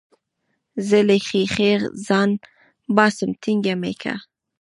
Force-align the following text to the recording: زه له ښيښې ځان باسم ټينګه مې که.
زه 0.87 0.97
له 1.07 1.15
ښيښې 1.27 1.71
ځان 2.07 2.29
باسم 2.95 3.29
ټينګه 3.41 3.73
مې 3.81 3.93
که. 4.01 4.13